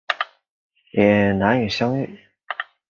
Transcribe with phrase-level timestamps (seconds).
[0.93, 2.19] 也难以相遇